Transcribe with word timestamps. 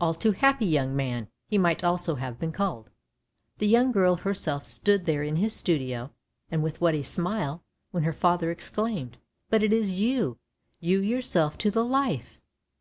All 0.00 0.12
too 0.12 0.32
happy 0.32 0.66
young 0.66 0.96
man, 0.96 1.28
he 1.46 1.56
might 1.56 1.84
also 1.84 2.16
have 2.16 2.40
been 2.40 2.50
called. 2.50 2.90
The 3.58 3.68
young 3.68 3.92
girl 3.92 4.16
herself 4.16 4.66
stood 4.66 5.06
there 5.06 5.22
in 5.22 5.36
his 5.36 5.52
studio; 5.54 6.10
and 6.50 6.64
with 6.64 6.80
what 6.80 6.96
a 6.96 7.04
smile 7.04 7.62
when 7.92 8.02
her 8.02 8.12
father 8.12 8.50
exclaimed," 8.50 9.18
But 9.50 9.62
it 9.62 9.72
is 9.72 10.00
you, 10.00 10.40
you 10.80 10.98
yourself 10.98 11.56
to 11.58 11.70
the 11.70 11.84
life! 11.84 12.40